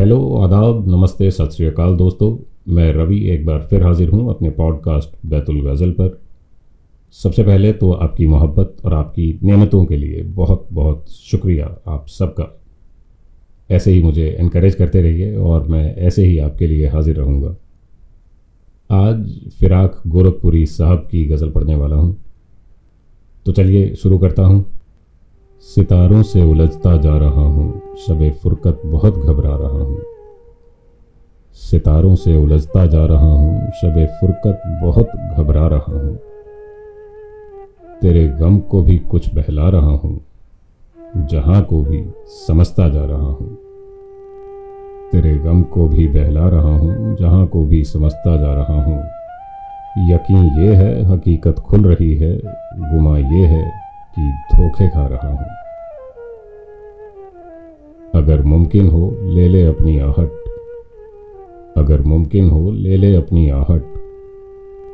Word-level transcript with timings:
Hello 0.00 0.36
आदाब, 0.36 0.88
नमस्ते, 0.88 1.30
सत 1.30 1.50
श्री 1.50 1.66
अकाल 1.66 1.96
दोस्तों। 1.96 2.36
मैं 2.74 2.92
रवि 2.92 3.28
एक 3.30 3.46
बार 3.46 3.66
फिर 3.70 3.82
हाजिर 3.82 4.08
हूँ 4.08 4.30
अपने 4.30 4.50
पॉडकास्ट 4.50 5.26
बैतुल 5.26 5.60
गज़ल 5.60 5.90
पर। 5.90 6.20
सबसे 7.12 7.42
पहले 7.42 7.72
तो 7.72 7.92
आपकी 7.92 8.26
मोहब्बत 8.26 8.76
और 8.84 8.94
आपकी 8.94 9.40
नियमतों 9.42 9.84
के 9.84 9.96
लिए 9.96 10.22
बहुत 10.22 10.68
बहुत 10.72 11.10
शुक्रिया 11.10 11.78
आप 11.86 12.06
सबका। 12.08 12.60
ऐसे 13.70 13.92
ही 13.92 14.02
मुझे 14.02 14.36
इनक्रेज 14.40 14.74
करते 14.74 15.02
रहिए 15.02 15.36
और 15.36 15.68
मैं 15.68 15.96
ऐसे 15.96 16.24
ही 16.26 16.38
आपके 16.38 16.66
लिए 16.66 16.86
हाजिर 16.86 17.16
रहूँगा। 17.16 17.56
आज 18.90 19.40
फिराक 19.60 20.02
गोरखपुरी 20.06 20.66
साहब 20.66 21.08
की 21.10 21.24
गज़ल 21.24 21.50
पढ़ने 21.50 21.74
वाला 21.74 21.96
हूँ। 21.96 22.16
तो 23.46 23.52
चलिए 23.52 23.94
शुरू 23.94 24.18
करता 24.18 24.42
हूँ। 24.42 24.64
सितारों 25.60 26.22
से 26.22 26.42
उलझता 26.42 26.96
जा 26.96 27.16
रहा 27.16 27.46
हूँ। 27.46 27.89
शब 27.96 28.30
फुरकत 28.42 28.82
बहुत 28.86 29.14
घबरा 29.14 29.56
रहा 29.56 29.84
हूँ। 29.84 30.02
सितारों 31.54 32.14
से 32.14 32.36
उलझता 32.36 32.86
जा 32.86 33.06
रहा 33.06 33.26
हूँ 33.26 33.70
शब 33.70 34.06
फुरकत 34.20 34.62
बहुत 34.82 35.10
घबरा 35.38 35.66
रहा 35.66 35.92
हूँ। 35.92 36.18
तेरे 38.00 38.28
गम 38.28 38.58
को 38.58 38.82
भी 38.82 38.98
कुछ 38.98 39.34
बहला 39.34 39.68
रहा 39.68 39.90
हूँ, 39.90 40.20
जहाँ 41.16 41.62
को 41.62 41.82
भी 41.82 42.04
समझता 42.26 42.88
जा 42.88 43.04
रहा 43.04 43.26
हूँ। 43.26 43.58
तेरे 45.12 45.34
गम 45.34 45.62
को 45.62 45.88
भी 45.88 46.08
बहला 46.08 46.48
रहा 46.48 46.76
हूँ, 46.76 47.16
जहाँ 47.16 47.46
को 47.46 47.64
भी 47.64 47.84
समझता 47.84 48.36
जा 48.36 48.54
रहा 48.54 48.82
हूँ। 48.82 48.98
यकीन 50.12 50.60
ये 50.60 50.74
है, 50.74 51.12
हकीकत 51.12 51.54
खुल 51.54 51.86
रही 51.86 52.14
है, 52.14 52.36
गुमा 52.76 53.18
ये 53.18 53.46
है 53.46 53.62
कि 54.18 54.32
धोखे 54.52 54.88
खा 54.88 55.06
रहा 55.06 55.28
हूँ। 55.28 55.69
अगर 58.30 58.42
मुमकिन 58.42 58.86
हो, 58.86 59.16
ले 59.22 59.48
ले 59.48 59.66
अपनी 59.66 59.98
आहट। 59.98 60.30
अगर 61.76 62.00
मुमकिन 62.00 62.50
हो, 62.50 62.70
ले 62.70 62.96
ले 62.96 63.16
अपनी 63.16 63.50
आहट। 63.50 63.82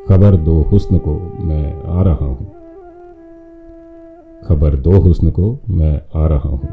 खबर 0.08 0.36
दो 0.36 0.62
हुस्न 0.62 0.98
को 0.98 1.14
मैं 1.40 1.82
आ 1.82 2.02
रहा 2.02 2.24
हूँ। 2.24 2.52
खबर 4.48 4.76
दो 4.76 4.90
हुस्न 4.90 5.30
को 5.30 5.58
मैं 5.70 6.02
आ 6.24 6.26
रहा 6.26 6.48
हूँ। 6.48 6.68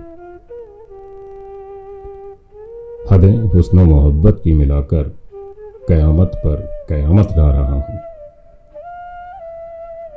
हदें 3.12 3.38
हुस्न 3.38 3.80
मोहब्बत 3.80 4.42
की 4.44 4.54
मिलाकर 4.54 5.04
कयामत 5.90 6.32
पर 6.36 6.86
कयामत 6.90 7.28
ला 7.38 7.52
रहा 7.52 7.74
हूँ। 7.74 8.00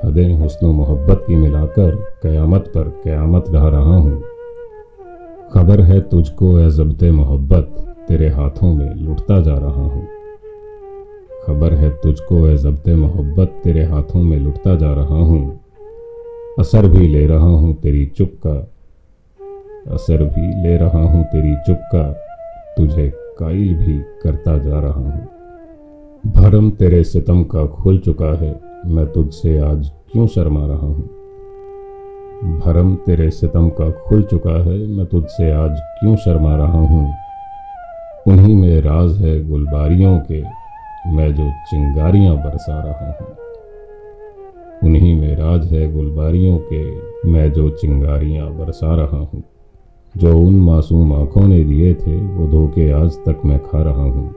हदें 0.04 0.34
हुस्न 0.34 0.66
मोहब्बत 0.66 1.24
की 1.26 1.36
मिलाकर 1.36 2.06
कयामत 2.22 2.60
पर 2.60 3.00
कयामत 3.04 3.44
रह 3.48 3.68
रहा 3.68 3.96
हूँ। 3.96 4.35
खबर 5.52 5.80
है 5.80 6.00
तुझको, 6.00 6.58
ए 6.58 6.70
जब्त 6.70 7.02
मोहब्बत, 7.04 7.96
तेरे 8.08 8.28
हाथों 8.28 8.74
में 8.74 8.94
लुटता 8.94 9.40
जा 9.40 9.54
रहा 9.54 9.82
हूँ। 9.82 10.06
खबर 11.46 11.72
है 11.72 11.90
तुझको, 11.90 12.46
ए 12.46 12.56
जब्त 12.56 12.88
मोहब्बत, 12.88 13.60
तेरे 13.64 13.84
हाथों 13.84 14.22
में 14.22 14.38
लुटता 14.38 14.74
जा 14.76 14.92
रहा 14.92 15.18
हूँ। 15.18 15.60
असर 16.58 16.88
भी 16.88 17.08
ले 17.08 17.26
रहा 17.26 17.46
हूँ 17.46 17.74
तेरी 17.74 18.06
चुप 18.06 18.32
का, 18.46 18.70
असर 19.94 20.22
भी 20.22 20.62
ले 20.62 20.76
रहा 20.76 21.02
हूँ 21.02 21.24
तेरी 21.24 21.56
चुप 21.56 21.80
का, 21.94 22.12
तुझे 22.76 23.12
काइल 23.38 23.74
भी 23.74 23.98
करता 24.22 24.58
जा 24.58 24.80
रहा 24.80 24.92
हूँ। 24.92 25.28
भरम 26.26 26.70
तेरे 26.70 27.04
सितम 27.04 27.44
का 27.44 27.66
खुल 27.66 27.98
चुका 27.98 28.38
है, 28.38 28.60
मैं 28.86 29.12
तुझसे 29.12 29.58
आज 29.58 29.90
क्यों 30.12 30.26
शर्मा 30.26 30.66
रहा 30.66 30.86
हूँ? 30.86 31.15
भरम 32.66 32.94
तेरे 32.94 33.30
सितम 33.30 33.68
का 33.68 33.90
खुल 33.90 34.22
चुका 34.22 34.64
है, 34.64 34.86
मैं 34.86 35.06
तुझसे 35.06 35.50
आज 35.50 35.70
क्यों 35.70 36.16
शर्मा 36.16 36.56
रहा 36.56 36.78
हूँ? 36.78 37.14
उन्हीं 38.28 38.56
में 38.56 38.80
राज 38.80 39.16
है 39.16 39.48
गुलबारियों 39.48 40.18
के, 40.18 40.42
मैं 41.10 41.34
जो 41.34 41.50
चिंगारियाँ 41.70 42.36
बरसा 42.36 42.82
रहा 42.82 43.16
हूँ। 43.20 43.36
उन्हीं 44.84 45.20
में 45.20 45.36
राज 45.36 45.72
है 45.72 45.92
गुलबारियों 45.92 46.58
के, 46.58 47.00
मैं 47.30 47.52
जो 47.52 47.70
चिंगारियाँ 47.70 48.50
बरसा 48.50 48.94
रहा 48.94 49.16
हूँ। 49.16 49.42
जो 50.16 50.38
उन 50.38 50.60
मासूम 50.60 51.12
आँखों 51.12 51.48
ने 51.48 51.64
दिए 51.64 51.94
थे, 51.94 52.22
वो 52.22 52.46
धोखे 52.46 52.90
आज 52.90 53.10
तक 53.10 53.42
मैं 53.44 53.58
खा 53.58 53.82
रहा 53.82 54.02
हूँ। 54.02 54.34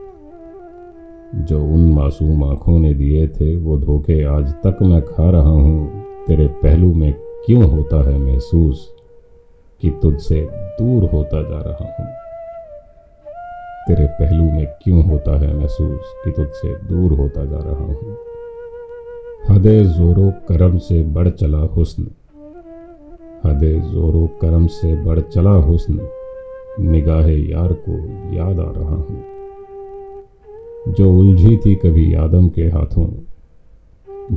जो 1.36 1.64
उन 1.64 1.94
मासूम 1.94 2.44
आँखों 2.44 2.80
ने 2.80 2.94
दिए 2.94 3.28
थे, 3.28 3.56
वो 3.56 3.78
धोखे 3.78 4.24
आज 4.24 4.54
तक 4.54 4.78
मैं 4.82 5.02
खा 5.02 5.30
रहा 5.30 5.50
हूँ। 5.50 6.04
तेरे 6.28 6.48
पहलू 6.48 6.94
में 6.94 7.14
क्यों 7.50 7.64
होता 7.64 8.10
है 8.10 8.18
महसूस 8.18 8.94
कि 9.82 9.90
तुझसे 9.90 10.50
दूर 10.52 11.10
होता 11.10 11.42
जा 11.42 11.62
रहा 11.62 11.96
हूँ? 12.00 12.14
तेरे 13.88 14.08
पहलू 14.08 14.44
में 14.44 14.66
क्यों 14.66 15.04
होता 15.04 15.40
है 15.40 15.54
महसूस 15.54 16.02
कि 16.26 16.32
तुझसे 16.32 16.76
दूर 16.76 17.14
होता 17.14 17.46
जा 17.46 17.58
रहा 17.58 17.84
हूँ? 17.84 18.18
हदे 19.50 19.86
जोरो 19.86 20.32
करम 20.32 20.78
से 20.78 21.04
बढ़ 21.04 21.30
चला 21.30 21.58
हुस्न। 21.58 22.08
हदे 23.46 23.80
जोरो 23.80 24.28
करम 24.28 24.68
से 24.68 25.04
बढ़ 25.04 25.20
चला 25.20 25.52
हुस्न। 25.52 26.08
निगाह 26.80 27.28
यार 27.30 27.74
को 27.74 27.94
याद 28.34 28.60
आ 28.60 28.82
रहा 28.82 28.96
हूँ। 28.96 29.24
जो 30.94 31.14
उलझी 31.14 31.58
थी 31.58 31.76
कभी 31.76 32.14
आदम 32.14 32.50
के 32.50 32.64
हाथों, 32.64 33.08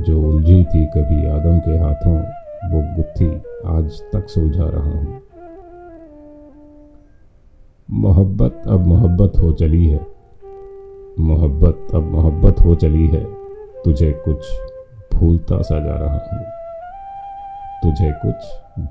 जो 0.01 0.21
उलझी 0.21 0.63
थी 0.63 0.85
कभी 0.85 1.27
आदम 1.27 1.59
के 1.59 1.77
हाथों 1.77 2.42
वो 2.63 2.95
गुत्थी 2.95 3.27
आज 3.65 4.01
तक 4.13 4.27
सुलझा 4.29 4.69
रहा 4.69 4.91
हूँ। 4.91 5.21
मोहब्बत 7.91 8.61
अब 8.67 8.87
मोहब्बत 8.87 9.31
हो 9.39 9.51
चली 9.51 9.87
है। 9.87 10.07
मोहब्बत 11.19 11.87
अब 11.95 12.03
मोहब्बत 12.03 12.59
हो 12.59 12.75
चली 12.75 13.07
है। 13.07 13.23
तुझे 13.85 14.11
कुछ 14.11 14.37
भूलता 15.13 15.61
सा 15.61 15.79
जा 15.79 15.95
रहा 15.95 16.13
हूँ। 16.13 16.45
तुझे 17.83 18.11
कुछ 18.25 18.35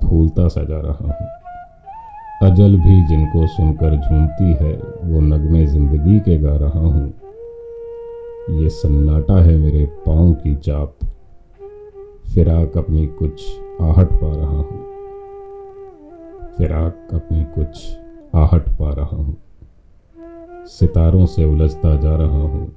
भूलता 0.03 0.47
सा 0.47 0.63
जा 0.63 0.79
रहा 0.79 1.13
हूँ। 1.13 1.27
अजल 2.51 2.79
भी 2.79 3.07
जिनको 3.07 3.47
सुनकर 3.47 3.95
झूमती 3.95 4.53
है, 4.53 4.73
वो 5.03 5.19
नगमे 5.21 5.65
ज़िंदगी 5.65 6.19
के 6.19 6.37
गा 6.37 6.55
रहा 6.55 6.79
हूँ। 6.79 7.13
ये 8.49 8.69
सन्नाटा 8.69 9.41
है 9.41 9.57
मेरे 9.57 9.85
पाँव 9.85 10.33
की 10.33 10.55
चाप। 10.55 10.95
फिराक 12.33 12.77
अपनी 12.77 13.07
कुछ 13.07 13.62
आहट 13.81 14.07
पा 14.11 14.35
रहा 14.35 14.49
हूँ। 14.49 14.83
फिराक 16.57 17.07
अपनी 17.13 17.43
कुछ 17.43 17.97
आहट 18.35 18.69
पा 18.69 18.89
रहा 18.89 19.15
हूँ। 19.15 19.37
सितारों 20.65 21.25
से 21.25 21.45
उलझता 21.45 21.95
जा 21.95 22.15
रहा 22.15 22.41
हूँ। 22.41 22.75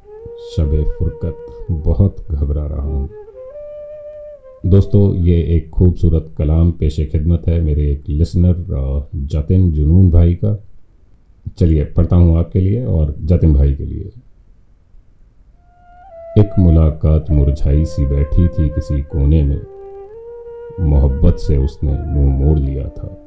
शब 0.56 0.94
फुरकत 0.98 1.66
बहुत 1.70 2.16
घबरा 2.30 2.66
रहा 2.66 2.82
हूँ। 2.82 3.10
दोस्तों, 4.66 5.14
ये 5.14 5.42
एक 5.42 5.70
खूबसूरत 5.70 6.34
कलाम 6.38 6.72
पेश 6.72 6.96
खिदमत 6.96 7.42
है 7.48 7.60
मेरे 7.60 7.92
एक 7.92 8.04
लिसनर 8.08 9.08
जतिन 9.14 9.72
जुनून 9.72 10.10
भाई 10.10 10.34
का। 10.34 10.64
चलिए, 11.58 11.84
पढ़ता 11.84 12.16
हूँ 12.16 12.38
आपके 12.38 12.60
लिए 12.60 12.84
और 12.84 13.14
जतिन 13.20 13.54
भाई 13.54 13.74
के 13.74 13.84
लिए। 13.84 14.12
एक 16.38 16.50
मुलाकात 16.58 17.30
मुरझाई 17.30 17.84
सी 17.84 18.06
बैठी 18.06 18.48
थी 18.48 18.68
किसी 18.68 19.02
कोने 19.02 19.42
में। 19.42 19.75
मोहब्बत 20.81 21.37
से 21.38 21.56
उसने 21.56 21.92
मुँह 21.92 22.44
मोड़ 22.44 22.59
लिया 22.59 22.88
था। 22.88 23.22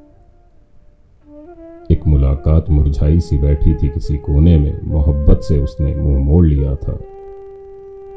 एक 1.91 2.07
मुलाकात 2.07 2.69
मुरझाई 2.69 3.19
सी 3.19 3.37
बैठी 3.37 3.75
थी 3.75 3.89
किसी 3.89 4.17
कोने 4.17 4.57
में, 4.57 4.81
मोहब्बत 4.83 5.41
से 5.41 5.59
उसने 5.59 5.95
मुँह 5.95 6.19
मोड़ 6.19 6.45
लिया 6.45 6.75
था। 6.75 6.99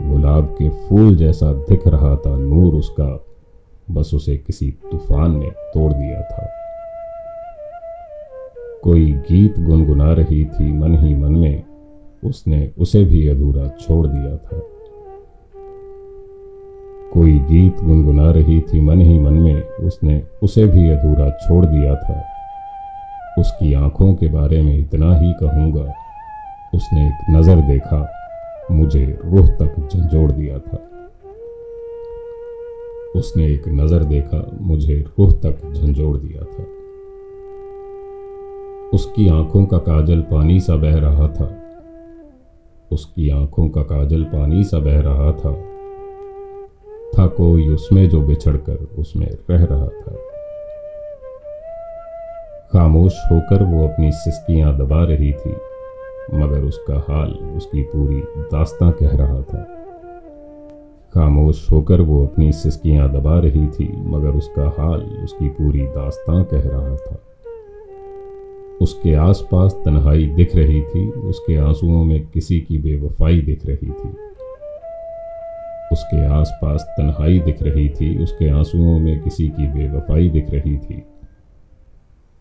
गुलाब 0.02 0.44
के 0.44 0.68
फूल 0.68 1.16
जैसा 1.16 1.52
दिख 1.52 1.86
रहा 1.86 2.16
था, 2.16 2.36
नूर 2.36 2.74
उसका 2.74 3.24
बस 3.90 4.10
उसे 4.14 4.36
किसी 4.36 4.70
तूफ़ान 4.70 5.38
ने 5.38 5.50
तोड़ 5.50 5.92
दिया 5.92 6.22
था। 6.22 6.48
कोई 8.82 9.12
गीत 9.12 9.58
गुनगुना 9.58 10.12
रही 10.12 10.44
थी 10.44 10.72
मन 10.72 10.94
ही 10.94 11.14
मन 11.14 11.32
में, 11.32 11.62
उसने 12.24 12.72
उसे 12.78 13.04
भी 13.04 13.28
अधूरा 13.28 13.68
छोड़ 13.68 14.06
दिया 14.06 14.36
था। 14.36 14.62
कोई 17.12 17.38
गीत 17.38 17.80
गुनगुना 17.80 18.30
रही 18.30 18.60
थी 18.60 18.80
मन 18.80 19.00
ही 19.00 19.18
मन 19.18 19.32
में, 19.32 19.62
उसने 19.62 20.22
उसे 20.42 20.66
भी 20.66 20.88
अधूरा 20.88 21.30
छोड़ 21.30 21.66
दिया 21.66 21.94
था। 21.94 22.22
उसकी 23.38 23.72
आँखों 23.74 24.14
के 24.14 24.28
बारे 24.28 24.62
में 24.62 24.78
इतना 24.78 25.16
ही 25.16 25.32
कहूँगा, 25.32 25.92
उसने 26.74 27.06
एक 27.06 27.30
नज़र 27.30 27.56
देखा, 27.56 28.12
मुझे 28.70 29.18
रूह 29.24 29.46
तक 29.46 29.88
झंझोड़ 29.94 30.32
दिया 30.32 30.58
था। 30.58 30.88
उसने 33.16 33.46
एक 33.46 33.68
नज़र 33.68 34.04
देखा, 34.04 34.58
मुझे 34.60 35.04
रूह 35.18 35.32
तक 35.32 35.72
झंझोड़ 35.74 36.16
दिया 36.16 36.42
था। 36.42 36.66
उसकी 38.94 39.28
आँखों 39.28 39.64
का 39.66 39.78
काजल 39.78 40.20
पानी 40.20 40.60
सा 40.60 40.76
बह 40.76 40.98
रहा 40.98 41.28
था। 41.28 41.50
उसकी 42.92 43.30
आँखों 43.30 43.68
का 43.68 43.82
काजल 43.82 44.22
पानी 44.22 44.64
सा 44.64 44.78
बह 44.78 45.00
रहा 45.00 45.32
था। 45.32 45.71
था 47.18 47.26
कोई 47.26 47.68
उसमें 47.68 48.08
जो 48.08 48.20
बिछड़कर 48.22 48.86
उसमें 48.98 49.26
रह 49.26 49.64
रहा 49.64 49.86
था। 49.86 50.16
खामोश 52.72 53.12
होकर 53.32 53.62
वो 53.62 53.88
अपनी 53.88 54.12
सिस्कियाँ 54.12 54.78
दबा 54.78 55.04
रही 55.04 55.32
थी, 55.32 55.56
मगर 56.34 56.60
उसका 56.60 56.94
हाल 56.94 57.30
उसकी 57.30 57.82
पूरी 57.82 58.20
दास्तां 58.38 58.90
कह 58.92 59.16
रहा 59.16 59.42
था। 59.42 59.62
खामोश 61.14 61.70
होकर 61.72 62.00
वो 62.00 62.26
अपनी 62.26 62.52
सिस्कियाँ 62.52 63.12
दबा 63.12 63.38
रही 63.38 63.66
थी, 63.66 63.92
मगर 63.96 64.28
उसका 64.28 64.68
हाल 64.68 65.00
उसकी 65.00 65.48
पूरी 65.48 65.82
दास्तां 65.82 66.44
कह 66.44 66.62
रहा 66.64 66.96
था। 66.96 67.18
उसके 68.80 69.14
आसपास 69.14 69.72
तन्हाई 69.84 70.26
दिख 70.26 70.56
रही 70.56 70.82
थी, 70.82 71.10
उसके 71.10 71.56
आंसुओं 71.56 72.04
में 72.04 72.26
किसी 72.26 72.60
की 72.60 72.78
बेवफाई 72.78 73.40
दिख 73.40 73.66
रही 73.66 73.90
थी। 73.90 74.31
उसके 75.92 76.24
आसपास 76.34 76.82
तन्हाई 76.96 77.38
दिख 77.40 77.62
रही 77.62 77.88
थी, 77.90 78.16
उसके 78.18 78.48
आंसुओं 78.50 78.98
में 79.00 79.20
किसी 79.22 79.48
की 79.48 79.66
बेवफाई 79.68 80.28
दिख 80.28 80.50
रही 80.50 80.76
थी। 80.78 81.02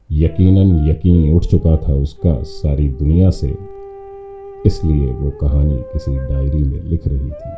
यकीनन 0.10 0.90
यकीन 0.90 1.36
उठ 1.36 1.46
चुका 1.46 1.76
था 1.78 1.94
उसका 1.96 2.34
सारी 2.44 2.88
दुनिया 2.90 3.30
से, 3.30 3.54
इसलिए 4.66 5.12
वो 5.12 5.30
कहानी 5.42 5.78
किसी 5.94 6.16
डायरी 6.18 6.64
में 6.64 6.82
लिख 6.84 7.08
रही 7.08 7.32
थी। 7.32 7.52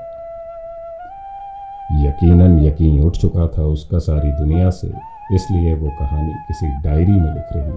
यकीनन 2.06 2.60
यकीन 2.66 3.02
उठ 3.04 3.18
चुका 3.18 3.48
था 3.48 3.64
उसका 3.68 4.00
सारी 4.02 4.32
दुनिया 4.34 4.70
से, 4.72 4.92
इसलिए 5.34 5.74
वो 5.74 5.90
कहानी 6.00 6.34
किसी 6.48 6.68
डायरी 6.84 7.12
में 7.12 7.34
लिख 7.34 7.54
रही 7.54 7.72
थी 7.72 7.73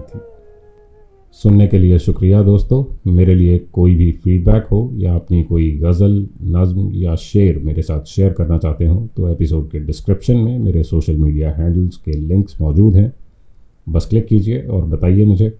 सुनने 1.37 1.67
के 1.67 1.77
लिए 1.77 1.97
शुक्रिया 1.99 2.41
दोस्तों। 2.43 3.11
मेरे 3.11 3.33
लिए 3.35 3.57
कोई 3.73 3.95
भी 3.95 4.11
फीडबैक 4.11 4.67
हो 4.71 4.79
या 4.93 5.15
अपनी 5.15 5.41
कोई 5.43 5.71
गज़ल, 5.71 6.15
नज़म 6.43 6.89
या 6.93 7.15
शेर 7.15 7.57
मेरे 7.57 7.81
साथ 7.81 8.05
शेयर 8.05 8.33
करना 8.33 8.57
चाहते 8.57 8.85
हो 8.85 9.07
तो 9.17 9.29
एपिसोड 9.29 9.69
के 9.71 9.79
डिस्क्रिप्शन 9.79 10.37
में 10.37 10.57
मेरे 10.59 10.83
सोशल 10.83 11.17
मीडिया 11.17 11.51
हैंडल्स 11.51 11.97
के 11.97 12.11
लिंक्स 12.11 12.59
मौजूद 12.61 12.95
हैं। 12.95 13.11
बस 13.89 14.05
क्लिक 14.05 14.25
कीजिए 14.25 14.61
और 14.61 14.85
बताइए 14.85 15.25
मुझे। 15.25 15.51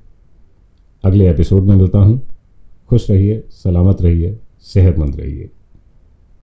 अगले 1.04 1.30
एपिसोड 1.30 1.64
में 1.64 1.76
मिलता 1.76 2.00
हूँ। 2.00 2.22
खुश 2.90 3.10
रहिए, 3.12 3.44
सलामत 3.50 4.02
रहिए, 4.02 4.36
सेहतमंद 4.64 5.16
रहिए। 5.16 5.50